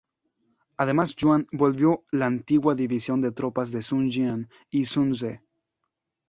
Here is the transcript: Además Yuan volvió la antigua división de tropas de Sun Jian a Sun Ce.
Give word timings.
Además 0.77 1.15
Yuan 1.15 1.45
volvió 1.51 2.03
la 2.09 2.25
antigua 2.25 2.73
división 2.73 3.21
de 3.21 3.31
tropas 3.33 3.69
de 3.69 3.83
Sun 3.83 4.09
Jian 4.09 4.49
a 4.73 4.83
Sun 4.87 5.15
Ce. 5.15 5.43